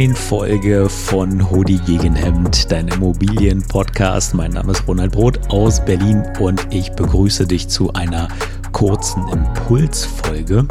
[0.00, 4.32] neuen Folge von Hodi gegen Hemd, dein Immobilien-Podcast.
[4.32, 8.28] Mein Name ist Ronald Brot aus Berlin und ich begrüße dich zu einer
[8.72, 10.64] kurzen Impulsfolge,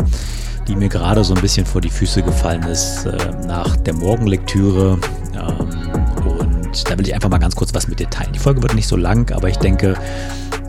[0.68, 4.98] die mir gerade so ein bisschen vor die Füße gefallen ist äh, nach der Morgenlektüre.
[5.36, 8.34] Ähm, und da will ich einfach mal ganz kurz was mit dir teilen.
[8.34, 9.94] Die Folge wird nicht so lang, aber ich denke,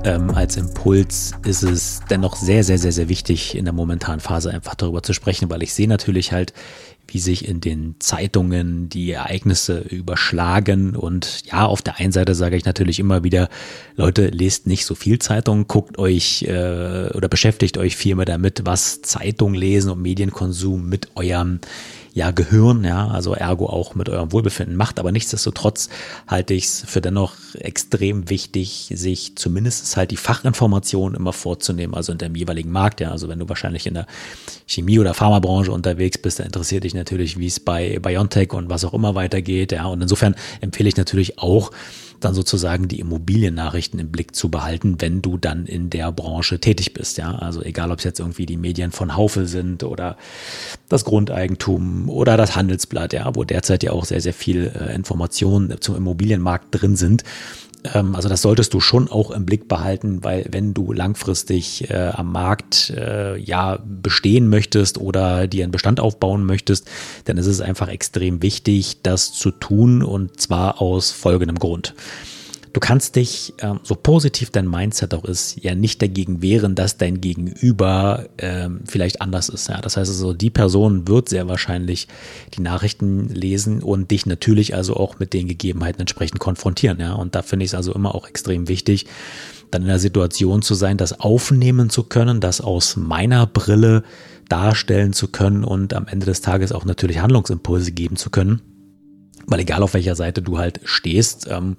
[0.05, 4.51] ähm, als Impuls ist es dennoch sehr, sehr, sehr, sehr wichtig, in der momentanen Phase
[4.51, 6.53] einfach darüber zu sprechen, weil ich sehe natürlich halt,
[7.13, 10.97] wie sich in den Zeitungen die Ereignisse überschlagen.
[10.97, 13.49] Und ja, auf der einen Seite sage ich natürlich immer wieder,
[13.97, 18.63] Leute, lest nicht so viel Zeitung, guckt euch äh, oder beschäftigt euch viel mehr damit,
[18.65, 21.61] was Zeitung lesen und Medienkonsum mit eurem
[22.13, 24.99] ja, Gehirn, ja, also ergo auch mit eurem Wohlbefinden macht.
[24.99, 25.89] Aber nichtsdestotrotz
[26.27, 32.13] halte ich es für dennoch extrem wichtig, sich zumindest halt die Fachinformationen immer vorzunehmen, also
[32.13, 33.11] in dem jeweiligen Markt, ja.
[33.11, 34.07] Also wenn du wahrscheinlich in der
[34.67, 38.85] Chemie- oder Pharmabranche unterwegs bist, dann interessiert dich natürlich, wie es bei BioNTech und was
[38.85, 39.87] auch immer weitergeht, ja.
[39.87, 41.71] Und insofern empfehle ich natürlich auch,
[42.21, 46.93] dann sozusagen die Immobiliennachrichten im Blick zu behalten, wenn du dann in der Branche tätig
[46.93, 47.19] bist.
[47.19, 50.17] Ja, also egal, ob es jetzt irgendwie die Medien von Haufe sind oder
[50.89, 55.81] das Grundeigentum oder das Handelsblatt, ja, wo derzeit ja auch sehr, sehr viel äh, Informationen
[55.81, 57.25] zum Immobilienmarkt drin sind.
[57.95, 62.11] Ähm, also das solltest du schon auch im Blick behalten, weil wenn du langfristig äh,
[62.15, 66.89] am Markt äh, ja bestehen möchtest oder dir einen Bestand aufbauen möchtest,
[67.25, 71.95] dann ist es einfach extrem wichtig, das zu tun und zwar aus folgendem Grund.
[72.73, 76.97] Du kannst dich, ähm, so positiv dein Mindset auch ist, ja nicht dagegen wehren, dass
[76.97, 79.69] dein Gegenüber ähm, vielleicht anders ist.
[79.69, 82.07] Das heißt also, die Person wird sehr wahrscheinlich
[82.55, 87.01] die Nachrichten lesen und dich natürlich also auch mit den Gegebenheiten entsprechend konfrontieren.
[87.01, 87.15] Ja?
[87.15, 89.07] Und da finde ich es also immer auch extrem wichtig,
[89.73, 94.05] dann in der Situation zu sein, das aufnehmen zu können, das aus meiner Brille
[94.49, 98.63] darstellen zu können und am Ende des Tages auch natürlich Handlungsimpulse geben zu können.
[99.47, 101.77] Weil egal auf welcher Seite du halt stehst, ähm,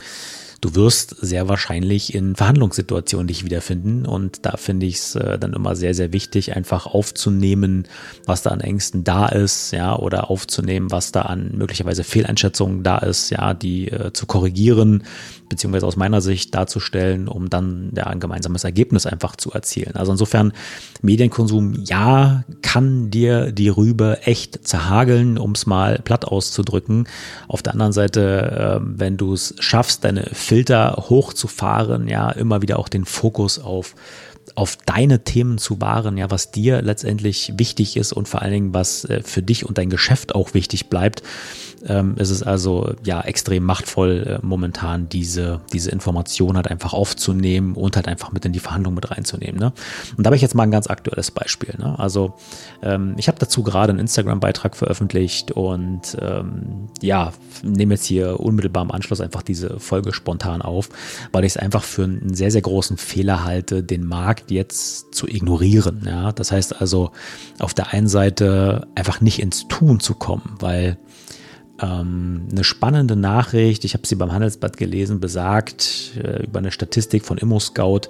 [0.61, 4.05] du wirst sehr wahrscheinlich in Verhandlungssituationen dich wiederfinden.
[4.05, 7.87] Und da finde ich es äh, dann immer sehr, sehr wichtig, einfach aufzunehmen,
[8.25, 12.99] was da an Ängsten da ist, ja, oder aufzunehmen, was da an möglicherweise Fehleinschätzungen da
[12.99, 15.03] ist, ja, die äh, zu korrigieren,
[15.49, 19.95] beziehungsweise aus meiner Sicht darzustellen, um dann ja, ein gemeinsames Ergebnis einfach zu erzielen.
[19.95, 20.53] Also insofern,
[21.01, 27.07] Medienkonsum, ja, kann dir die Rübe echt zerhageln, um es mal platt auszudrücken.
[27.47, 32.77] Auf der anderen Seite, äh, wenn du es schaffst, deine Filter hochzufahren, ja, immer wieder
[32.77, 33.95] auch den Fokus auf
[34.55, 38.73] auf deine Themen zu wahren, ja, was dir letztendlich wichtig ist und vor allen Dingen,
[38.73, 41.23] was äh, für dich und dein Geschäft auch wichtig bleibt,
[41.85, 47.75] ähm, ist es also ja extrem machtvoll, äh, momentan diese, diese Information halt einfach aufzunehmen
[47.75, 49.59] und halt einfach mit in die Verhandlung mit reinzunehmen.
[49.59, 49.73] Ne?
[50.17, 51.73] Und da habe ich jetzt mal ein ganz aktuelles Beispiel.
[51.77, 51.97] Ne?
[51.97, 52.33] Also
[52.83, 57.33] ähm, ich habe dazu gerade einen Instagram-Beitrag veröffentlicht und ähm, ja,
[57.63, 60.89] nehme jetzt hier unmittelbar im Anschluss einfach diese Folge spontan auf,
[61.31, 65.27] weil ich es einfach für einen sehr, sehr großen Fehler halte, den Markt jetzt zu
[65.27, 66.03] ignorieren.
[66.05, 66.31] Ja?
[66.31, 67.11] Das heißt also,
[67.59, 70.97] auf der einen Seite einfach nicht ins Tun zu kommen, weil
[71.81, 77.25] ähm, eine spannende Nachricht, ich habe sie beim Handelsblatt gelesen, besagt äh, über eine Statistik
[77.25, 78.01] von ImmoScout,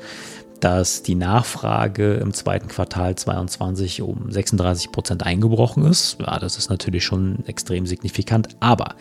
[0.63, 6.17] dass die Nachfrage im zweiten Quartal 22 um 36 Prozent eingebrochen ist.
[6.19, 8.95] Ja, das ist natürlich schon extrem signifikant, aber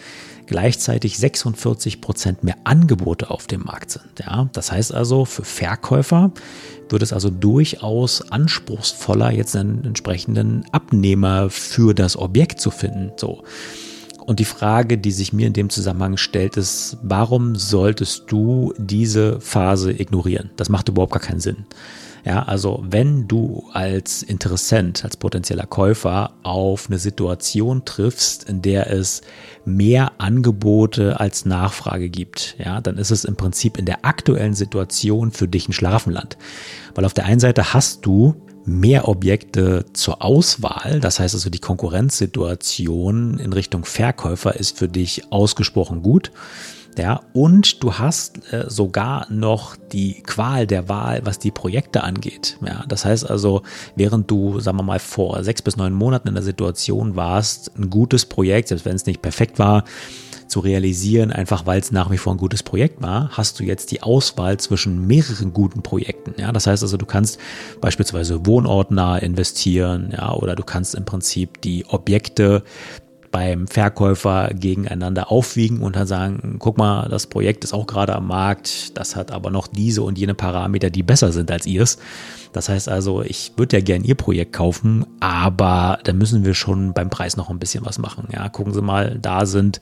[0.47, 4.21] gleichzeitig 46 Prozent mehr Angebote auf dem Markt sind.
[4.21, 6.33] Ja, das heißt also, für Verkäufer
[6.89, 13.13] wird es also durchaus anspruchsvoller, jetzt einen entsprechenden Abnehmer für das Objekt zu finden.
[13.17, 13.45] So.
[14.31, 19.41] Und die Frage, die sich mir in dem Zusammenhang stellt, ist, warum solltest du diese
[19.41, 20.51] Phase ignorieren?
[20.55, 21.67] Das macht überhaupt gar keinen Sinn.
[22.25, 28.89] Ja, also wenn du als Interessent, als potenzieller Käufer auf eine Situation triffst, in der
[28.93, 29.23] es
[29.65, 35.33] mehr Angebote als Nachfrage gibt, ja, dann ist es im Prinzip in der aktuellen Situation
[35.33, 36.39] für dich ein Schlafenland.
[36.95, 41.01] Weil auf der einen Seite hast du mehr Objekte zur Auswahl.
[41.01, 46.31] Das heißt also, die Konkurrenzsituation in Richtung Verkäufer ist für dich ausgesprochen gut.
[46.99, 52.59] Ja, und du hast äh, sogar noch die Qual der Wahl, was die Projekte angeht.
[52.67, 53.63] Ja, das heißt also,
[53.95, 57.91] während du, sagen wir mal, vor sechs bis neun Monaten in der Situation warst, ein
[57.91, 59.85] gutes Projekt, selbst wenn es nicht perfekt war,
[60.51, 63.91] zu realisieren, einfach weil es nach wie vor ein gutes Projekt war, hast du jetzt
[63.93, 66.35] die Auswahl zwischen mehreren guten Projekten.
[66.39, 67.39] Ja, das heißt also, du kannst
[67.81, 72.63] beispielsweise wohnortnah investieren, ja, oder du kannst im Prinzip die Objekte
[73.31, 78.27] beim Verkäufer gegeneinander aufwiegen und dann sagen, guck mal, das Projekt ist auch gerade am
[78.27, 81.99] Markt, das hat aber noch diese und jene Parameter, die besser sind als ihrs.
[82.53, 86.93] Das heißt also, ich würde ja gern Ihr Projekt kaufen, aber da müssen wir schon
[86.93, 88.29] beim Preis noch ein bisschen was machen.
[88.33, 89.81] Ja, gucken Sie mal, da sind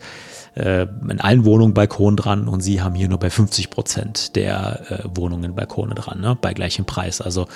[0.58, 4.90] äh, in allen Wohnungen Balkon dran und Sie haben hier nur bei 50 Prozent der
[4.90, 6.36] äh, Wohnungen Balkone dran, ne?
[6.40, 7.20] bei gleichem Preis.
[7.20, 7.46] Also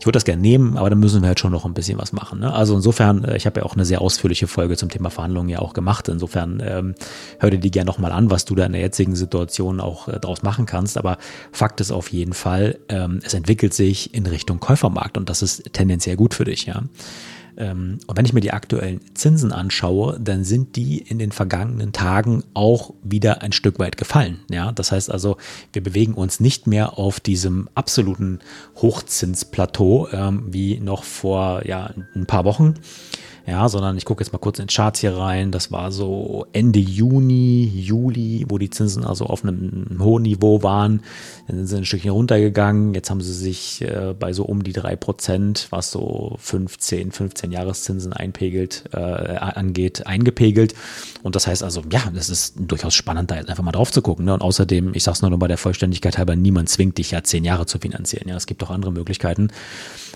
[0.00, 2.12] ich würde das gerne nehmen, aber da müssen wir halt schon noch ein bisschen was
[2.12, 2.40] machen.
[2.40, 2.50] Ne?
[2.50, 5.58] Also insofern, äh, ich habe ja auch eine sehr ausführliche Folge zum Thema Verhandlungen ja
[5.58, 6.08] auch gemacht.
[6.08, 6.94] Insofern ähm,
[7.38, 10.18] hör dir die gerne nochmal an, was du da in der jetzigen Situation auch äh,
[10.18, 10.96] draus machen kannst.
[10.96, 11.18] Aber
[11.52, 15.70] Fakt ist auf jeden Fall, ähm, es entwickelt sich in Richtung Käufermarkt und das ist
[15.74, 16.82] tendenziell gut für dich, ja.
[17.60, 21.92] Ähm, und wenn ich mir die aktuellen Zinsen anschaue, dann sind die in den vergangenen
[21.92, 24.40] Tagen auch wieder ein Stück weit gefallen.
[24.50, 25.36] Ja, das heißt also,
[25.72, 28.40] wir bewegen uns nicht mehr auf diesem absoluten
[28.76, 32.74] Hochzinsplateau ähm, wie noch vor ja, ein paar Wochen
[33.50, 35.50] ja, sondern ich gucke jetzt mal kurz in Charts hier rein.
[35.50, 41.02] Das war so Ende Juni, Juli, wo die Zinsen also auf einem hohen Niveau waren.
[41.48, 42.94] Dann sind sie ein Stückchen runtergegangen.
[42.94, 47.50] Jetzt haben sie sich äh, bei so um die drei Prozent, was so 15, 15
[47.50, 50.74] Jahreszinsen einpegelt, äh, angeht, eingepegelt.
[51.22, 54.00] Und das heißt also, ja, das ist durchaus spannend, da jetzt einfach mal drauf zu
[54.00, 54.24] gucken.
[54.26, 54.34] Ne?
[54.34, 57.44] Und außerdem, ich sag's nur noch bei der Vollständigkeit halber, niemand zwingt dich ja zehn
[57.44, 58.28] Jahre zu finanzieren.
[58.28, 59.48] Ja, es gibt auch andere Möglichkeiten.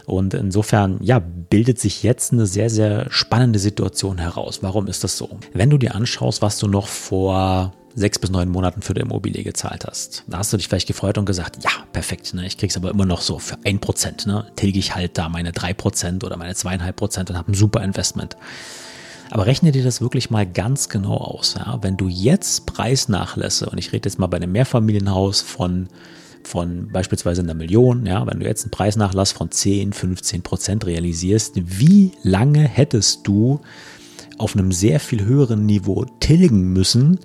[0.07, 4.63] Und insofern, ja, bildet sich jetzt eine sehr, sehr spannende Situation heraus.
[4.63, 5.39] Warum ist das so?
[5.55, 9.45] Wenn du dir anschaust, was du noch vor sechs bis neun Monaten für die Immobilie
[9.45, 10.25] gezahlt hast.
[10.27, 12.45] Da hast du dich vielleicht gefreut und gesagt, ja, perfekt, ne?
[12.45, 14.47] ich krieg's aber immer noch so für ein Prozent, ne?
[14.57, 17.85] tilge ich halt da meine drei Prozent oder meine zweieinhalb Prozent und habe ein super
[17.85, 18.37] Investment.
[19.31, 21.55] Aber rechne dir das wirklich mal ganz genau aus.
[21.57, 21.79] Ja?
[21.83, 25.89] Wenn du jetzt Preisnachlässe, und ich rede jetzt mal bei einem Mehrfamilienhaus von
[26.45, 31.55] von beispielsweise einer Million, ja, wenn du jetzt einen Preisnachlass von 10, 15 Prozent realisierst,
[31.57, 33.61] wie lange hättest du
[34.39, 37.19] auf einem sehr viel höheren Niveau tilgen müssen,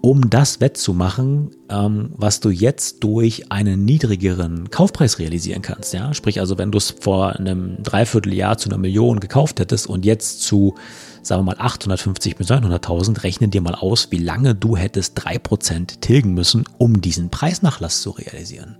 [0.00, 5.94] um das wettzumachen, ähm, was du jetzt durch einen niedrigeren Kaufpreis realisieren kannst.
[5.94, 6.14] Ja?
[6.14, 10.42] Sprich also, wenn du es vor einem Dreivierteljahr zu einer Million gekauft hättest und jetzt
[10.42, 10.76] zu
[11.26, 16.00] sagen wir mal 850 bis 900.000, rechne dir mal aus, wie lange du hättest 3%
[16.00, 18.76] tilgen müssen, um diesen Preisnachlass zu realisieren.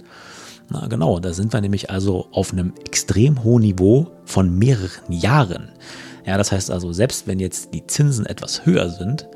[0.70, 5.70] Na genau, da sind wir nämlich also auf einem extrem hohen Niveau von mehreren Jahren.
[6.24, 9.28] Ja, das heißt also, selbst wenn jetzt die Zinsen etwas höher sind,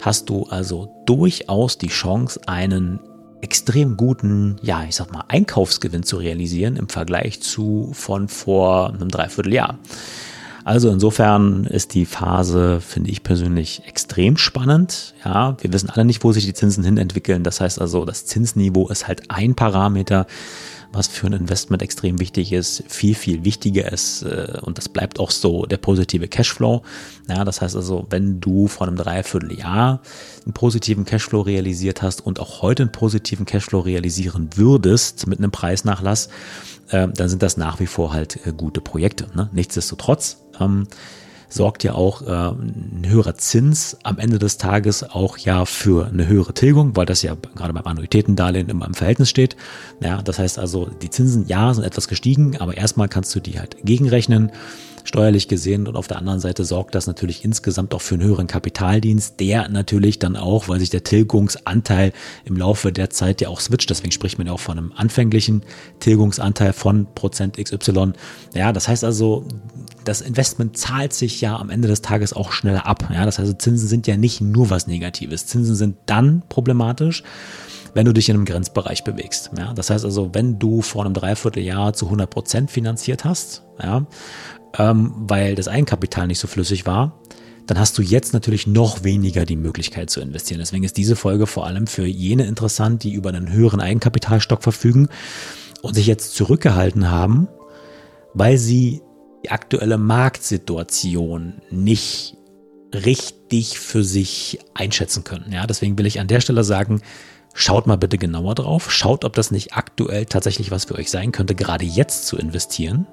[0.00, 3.00] hast du also durchaus die Chance, einen
[3.40, 9.08] extrem guten, ja, ich sag mal, Einkaufsgewinn zu realisieren im Vergleich zu von vor einem
[9.08, 9.78] Dreivierteljahr.
[10.64, 15.14] Also insofern ist die Phase, finde ich persönlich, extrem spannend.
[15.24, 17.42] Ja, wir wissen alle nicht, wo sich die Zinsen hin entwickeln.
[17.42, 20.26] Das heißt also, das Zinsniveau ist halt ein Parameter,
[20.92, 22.84] was für ein Investment extrem wichtig ist.
[22.88, 26.82] Viel, viel wichtiger ist, äh, und das bleibt auch so, der positive Cashflow.
[27.28, 30.00] Ja, das heißt also, wenn du vor einem Dreivierteljahr
[30.44, 35.50] einen positiven Cashflow realisiert hast und auch heute einen positiven Cashflow realisieren würdest mit einem
[35.50, 36.28] Preisnachlass,
[36.90, 39.28] äh, dann sind das nach wie vor halt äh, gute Projekte.
[39.34, 39.48] Ne?
[39.52, 40.86] Nichtsdestotrotz ähm,
[41.52, 46.26] sorgt ja auch äh, ein höherer Zins am Ende des Tages auch ja für eine
[46.26, 49.56] höhere Tilgung, weil das ja gerade beim Annuitätendarlehen immer im Verhältnis steht.
[50.00, 53.58] Ja, das heißt also, die Zinsen ja sind etwas gestiegen, aber erstmal kannst du die
[53.58, 54.50] halt gegenrechnen
[55.04, 55.86] steuerlich gesehen.
[55.86, 59.68] Und auf der anderen Seite sorgt das natürlich insgesamt auch für einen höheren Kapitaldienst, der
[59.68, 62.12] natürlich dann auch, weil sich der Tilgungsanteil
[62.44, 65.62] im Laufe der Zeit ja auch switcht, deswegen spricht man ja auch von einem anfänglichen
[66.00, 68.12] Tilgungsanteil von Prozent XY.
[68.54, 69.44] Ja, das heißt also,
[70.04, 73.08] das Investment zahlt sich ja am Ende des Tages auch schneller ab.
[73.12, 75.46] Ja, das heißt, Zinsen sind ja nicht nur was Negatives.
[75.46, 77.22] Zinsen sind dann problematisch,
[77.94, 79.50] wenn du dich in einem Grenzbereich bewegst.
[79.56, 84.06] Ja, das heißt also, wenn du vor einem Dreivierteljahr zu 100 Prozent finanziert hast, ja,
[84.78, 87.20] ähm, weil das Eigenkapital nicht so flüssig war,
[87.66, 90.58] dann hast du jetzt natürlich noch weniger die Möglichkeit zu investieren.
[90.58, 95.08] Deswegen ist diese Folge vor allem für jene interessant, die über einen höheren Eigenkapitalstock verfügen
[95.80, 97.48] und sich jetzt zurückgehalten haben,
[98.34, 99.02] weil sie
[99.42, 102.36] die aktuelle Marktsituation nicht
[102.94, 105.50] richtig für sich einschätzen können.
[105.52, 107.00] Ja, deswegen will ich an der Stelle sagen,
[107.54, 111.32] schaut mal bitte genauer drauf, schaut, ob das nicht aktuell tatsächlich was für euch sein
[111.32, 113.06] könnte, gerade jetzt zu investieren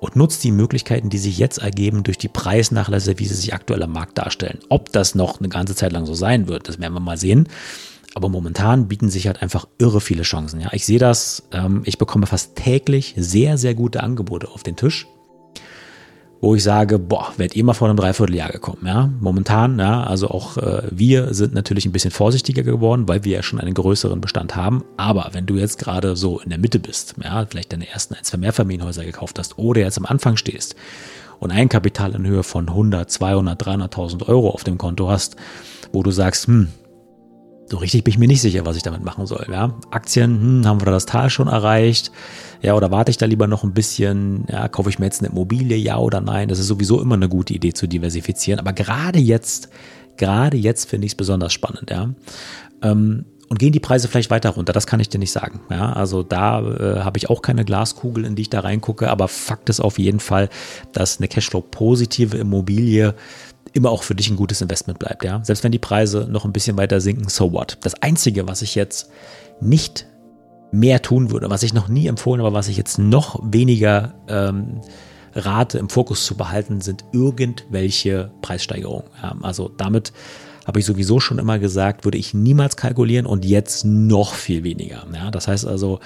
[0.00, 3.82] und nutzt die Möglichkeiten, die sich jetzt ergeben durch die Preisnachlässe, wie sie sich aktuell
[3.82, 4.58] am Markt darstellen.
[4.68, 7.48] Ob das noch eine ganze Zeit lang so sein wird, das werden wir mal sehen.
[8.14, 10.60] Aber momentan bieten sich halt einfach irre viele Chancen.
[10.60, 14.76] Ja, ich sehe das, ähm, ich bekomme fast täglich sehr, sehr gute Angebote auf den
[14.76, 15.06] Tisch
[16.44, 19.08] wo ich sage, boah, wärt ihr mal vor einem Dreivierteljahr gekommen, ja.
[19.18, 23.42] Momentan, ja, also auch äh, wir sind natürlich ein bisschen vorsichtiger geworden, weil wir ja
[23.42, 24.84] schon einen größeren Bestand haben.
[24.98, 28.24] Aber wenn du jetzt gerade so in der Mitte bist, ja, vielleicht deine ersten ein,
[28.24, 30.76] zwei Mehrfamilienhäuser gekauft hast oder jetzt am Anfang stehst
[31.40, 35.36] und Eigenkapital in Höhe von 100, 200, 300.000 Euro auf dem Konto hast,
[35.92, 36.68] wo du sagst, hm,
[37.66, 39.46] so richtig bin ich mir nicht sicher, was ich damit machen soll.
[39.50, 39.78] Ja?
[39.90, 42.12] Aktien, hm, haben wir da das Tal schon erreicht?
[42.62, 44.44] Ja, oder warte ich da lieber noch ein bisschen?
[44.50, 46.48] Ja, kaufe ich mir jetzt eine Immobilie, ja oder nein?
[46.48, 48.60] Das ist sowieso immer eine gute Idee zu diversifizieren.
[48.60, 49.70] Aber gerade jetzt,
[50.16, 52.10] gerade jetzt finde ich es besonders spannend, ja.
[52.82, 53.24] Ähm,
[53.54, 54.72] und gehen die Preise vielleicht weiter runter?
[54.72, 55.60] Das kann ich dir nicht sagen.
[55.70, 59.28] Ja, also da äh, habe ich auch keine Glaskugel, in die ich da reingucke, aber
[59.28, 60.48] Fakt ist auf jeden Fall,
[60.90, 63.14] dass eine Cashflow-positive Immobilie
[63.72, 65.22] immer auch für dich ein gutes Investment bleibt.
[65.22, 65.40] Ja?
[65.44, 67.78] Selbst wenn die Preise noch ein bisschen weiter sinken, so what?
[67.82, 69.08] Das Einzige, was ich jetzt
[69.60, 70.08] nicht
[70.72, 74.80] mehr tun würde, was ich noch nie empfohlen habe, was ich jetzt noch weniger ähm,
[75.32, 79.06] rate, im Fokus zu behalten, sind irgendwelche Preissteigerungen.
[79.22, 79.36] Ja?
[79.42, 80.12] Also damit
[80.66, 85.06] habe ich sowieso schon immer gesagt, würde ich niemals kalkulieren und jetzt noch viel weniger.
[85.14, 85.30] Ja?
[85.30, 86.00] Das heißt also,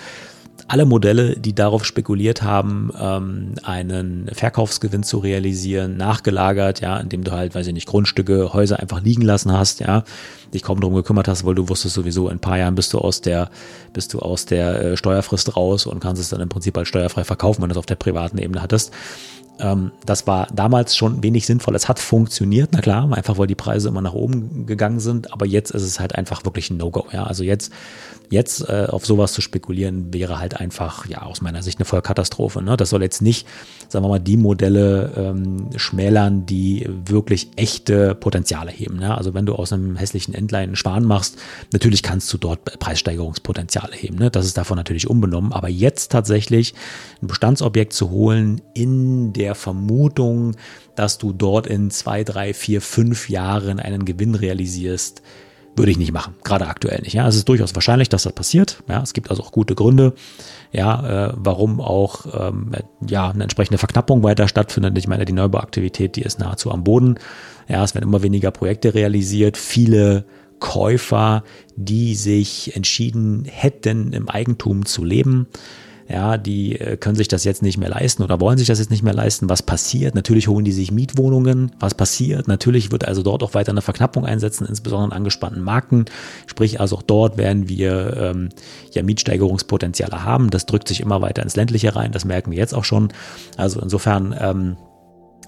[0.66, 7.30] alle Modelle, die darauf spekuliert haben, ähm, einen Verkaufsgewinn zu realisieren, nachgelagert, ja, indem du
[7.30, 10.04] halt, weiß ich nicht, Grundstücke, Häuser einfach liegen lassen hast, ja,
[10.52, 12.98] dich kaum darum gekümmert hast, weil du wusstest sowieso, in ein paar Jahren bist du
[12.98, 13.50] aus der,
[13.92, 17.24] bist du aus der äh, Steuerfrist raus und kannst es dann im Prinzip als steuerfrei
[17.24, 18.92] verkaufen, wenn du es auf der privaten Ebene hattest.
[19.60, 21.74] Ähm, das war damals schon wenig sinnvoll.
[21.74, 25.46] Es hat funktioniert, na klar, einfach weil die Preise immer nach oben gegangen sind, aber
[25.46, 27.06] jetzt ist es halt einfach wirklich ein No-Go.
[27.12, 27.72] Ja, also jetzt,
[28.30, 32.62] jetzt äh, auf sowas zu spekulieren, wäre halt einfach, ja, aus meiner Sicht eine Vollkatastrophe.
[32.62, 32.76] Ne?
[32.76, 33.46] Das soll jetzt nicht,
[33.88, 38.98] sagen wir mal, die Modelle ähm, schmälern, die wirklich echte Potenziale heben.
[38.98, 39.16] Ne?
[39.16, 41.36] Also wenn du aus einem hässlichen Endline einen Schwan machst,
[41.72, 44.16] natürlich kannst du dort Preissteigerungspotenziale heben.
[44.16, 44.30] Ne?
[44.30, 45.52] Das ist davon natürlich unbenommen.
[45.52, 46.74] Aber jetzt tatsächlich
[47.22, 50.56] ein Bestandsobjekt zu holen in der der Vermutung,
[50.94, 55.22] dass du dort in zwei, drei, vier, fünf Jahren einen Gewinn realisierst,
[55.74, 57.14] würde ich nicht machen, gerade aktuell nicht.
[57.14, 58.82] Ja, es ist durchaus wahrscheinlich, dass das passiert.
[58.88, 60.12] Ja, es gibt also auch gute Gründe,
[60.72, 62.72] ja, äh, warum auch ähm,
[63.08, 64.98] ja eine entsprechende Verknappung weiter stattfindet.
[64.98, 67.18] Ich meine, die Neubauaktivität, die ist nahezu am Boden.
[67.68, 69.56] Ja, es werden immer weniger Projekte realisiert.
[69.56, 70.24] Viele
[70.58, 71.44] Käufer,
[71.76, 75.46] die sich entschieden hätten, im Eigentum zu leben,
[76.08, 78.90] ja, die äh, können sich das jetzt nicht mehr leisten oder wollen sich das jetzt
[78.90, 79.50] nicht mehr leisten.
[79.50, 80.14] Was passiert?
[80.14, 81.72] Natürlich holen die sich Mietwohnungen.
[81.80, 82.48] Was passiert?
[82.48, 86.06] Natürlich wird also dort auch weiter eine Verknappung einsetzen, insbesondere in angespannten Marken.
[86.46, 88.48] Sprich, also auch dort werden wir ähm,
[88.92, 90.48] ja Mietsteigerungspotenziale haben.
[90.48, 92.12] Das drückt sich immer weiter ins Ländliche rein.
[92.12, 93.12] Das merken wir jetzt auch schon.
[93.58, 94.76] Also insofern ähm,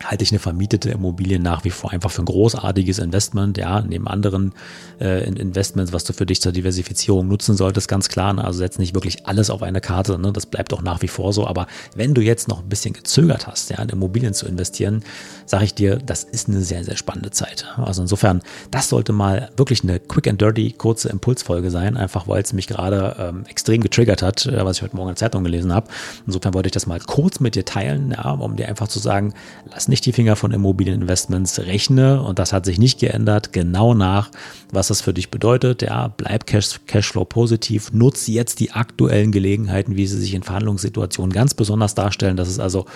[0.05, 4.09] halte ich eine vermietete Immobilie nach wie vor einfach für ein großartiges Investment, ja, neben
[4.09, 4.53] anderen
[5.01, 8.33] äh, Investments, was du für dich zur Diversifizierung nutzen solltest, ganz klar.
[8.33, 8.45] Ne?
[8.45, 10.33] Also setz nicht wirklich alles auf eine Karte, ne?
[10.33, 11.47] das bleibt auch nach wie vor so.
[11.47, 15.05] Aber wenn du jetzt noch ein bisschen gezögert hast, ja, in Immobilien zu investieren,
[15.45, 17.67] sage ich dir, das ist eine sehr, sehr spannende Zeit.
[17.77, 22.43] Also insofern, das sollte mal wirklich eine quick and dirty, kurze Impulsfolge sein, einfach weil
[22.43, 25.45] es mich gerade ähm, extrem getriggert hat, äh, was ich heute Morgen in der Zeitung
[25.45, 25.89] gelesen habe.
[26.27, 29.35] Insofern wollte ich das mal kurz mit dir teilen, ja, um dir einfach zu sagen,
[29.71, 34.31] lass nicht die Finger von Immobilieninvestments, rechne, und das hat sich nicht geändert, genau nach,
[34.73, 35.83] was das für dich bedeutet.
[35.83, 41.33] Ja, bleib Cash, Cashflow positiv, nutze jetzt die aktuellen Gelegenheiten, wie sie sich in Verhandlungssituationen
[41.33, 42.37] ganz besonders darstellen.
[42.37, 42.87] Das ist also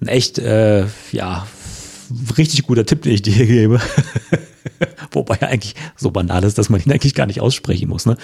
[0.00, 1.46] ein echt, äh, ja,
[2.36, 3.80] richtig guter Tipp, den ich dir gebe.
[5.12, 8.06] Wobei er eigentlich so banal ist, dass man ihn eigentlich gar nicht aussprechen muss.
[8.06, 8.16] Ne?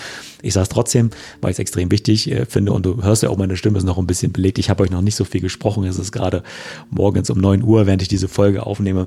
[0.43, 1.11] Ich sage es trotzdem,
[1.41, 3.85] weil ich es extrem wichtig äh, finde und du hörst ja auch, meine Stimme ist
[3.85, 4.59] noch ein bisschen belegt.
[4.59, 5.85] Ich habe euch noch nicht so viel gesprochen.
[5.85, 6.43] Es ist gerade
[6.91, 9.07] morgens um neun Uhr, während ich diese Folge aufnehme.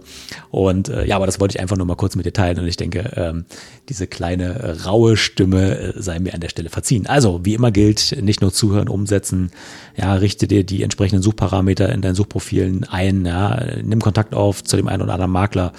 [0.50, 2.60] Und äh, ja, aber das wollte ich einfach nur mal kurz mit dir teilen.
[2.60, 3.46] Und ich denke, ähm,
[3.90, 7.08] diese kleine äh, raue Stimme äh, sei mir an der Stelle verziehen.
[7.08, 9.52] Also, wie immer gilt, nicht nur zuhören, umsetzen.
[9.96, 13.26] Ja, richte dir die entsprechenden Suchparameter in deinen Suchprofilen ein.
[13.26, 15.74] Ja, nimm Kontakt auf zu dem einen oder anderen Makler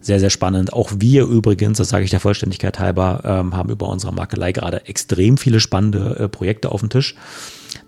[0.00, 0.72] sehr, sehr spannend.
[0.72, 4.86] Auch wir übrigens, das sage ich der Vollständigkeit halber, ähm, haben über unsere Makelei gerade
[4.86, 7.14] extrem viele spannende äh, Projekte auf dem Tisch.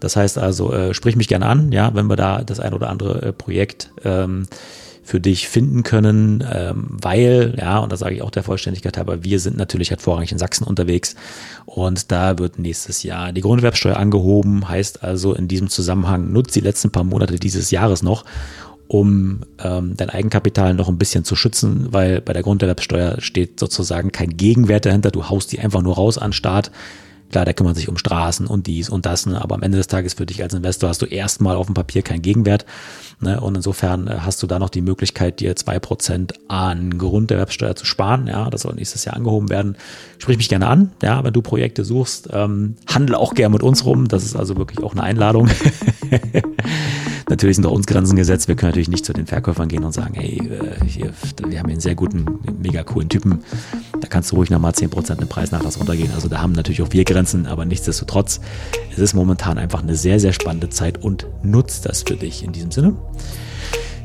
[0.00, 2.90] Das heißt also, äh, sprich mich gerne an, ja, wenn wir da das ein oder
[2.90, 4.46] andere äh, Projekt ähm,
[5.02, 9.24] für dich finden können, ähm, weil, ja, und da sage ich auch der Vollständigkeit halber,
[9.24, 11.16] wir sind natürlich halt vorrangig in Sachsen unterwegs
[11.66, 16.60] und da wird nächstes Jahr die Grundwerbsteuer angehoben, heißt also in diesem Zusammenhang nutzt die
[16.60, 18.24] letzten paar Monate dieses Jahres noch
[18.90, 24.10] um ähm, dein Eigenkapital noch ein bisschen zu schützen, weil bei der Grunderwerbsteuer steht sozusagen
[24.10, 25.12] kein Gegenwert dahinter.
[25.12, 26.72] Du haust die einfach nur raus an Start.
[27.30, 29.40] Klar, der kümmert sich um Straßen und dies und das, ne?
[29.40, 32.02] aber am Ende des Tages für dich als Investor hast du erstmal auf dem Papier
[32.02, 32.66] keinen Gegenwert.
[33.20, 33.40] Ne?
[33.40, 37.84] Und insofern äh, hast du da noch die Möglichkeit, dir zwei Prozent an Grunderwerbsteuer zu
[37.84, 38.26] sparen.
[38.26, 39.76] Ja, das soll nächstes Jahr angehoben werden.
[40.18, 42.30] Sprich mich gerne an, ja, wenn du Projekte suchst.
[42.32, 44.08] Ähm, handle auch gerne mit uns rum.
[44.08, 45.48] Das ist also wirklich auch eine Einladung.
[47.28, 48.48] Natürlich sind auch uns Grenzen gesetzt.
[48.48, 51.12] Wir können natürlich nicht zu den Verkäufern gehen und sagen, hey, äh, hier,
[51.46, 52.26] wir haben hier einen sehr guten,
[52.60, 53.44] mega coolen Typen.
[54.00, 56.12] Da kannst du ruhig nochmal 10% den Preisnachlass runtergehen.
[56.14, 58.40] Also da haben natürlich auch wir Grenzen, aber nichtsdestotrotz,
[58.92, 62.52] es ist momentan einfach eine sehr, sehr spannende Zeit und nutzt das für dich in
[62.52, 62.94] diesem Sinne.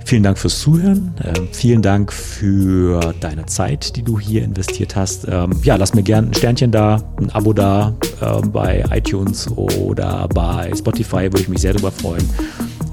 [0.06, 1.16] Vielen Dank fürs Zuhören.
[1.24, 5.26] Ähm, vielen Dank für deine Zeit, die du hier investiert hast.
[5.28, 10.28] Ähm, ja, lass mir gerne ein Sternchen da, ein Abo da ähm, bei iTunes oder
[10.32, 12.30] bei Spotify, würde ich mich sehr darüber freuen.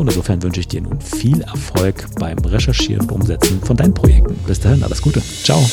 [0.02, 4.34] Und insofern wünsche ich dir nun viel Erfolg beim Recherchieren und Umsetzen von deinen Projekten.
[4.48, 5.22] Bis dahin, alles Gute.
[5.44, 5.64] Ciao.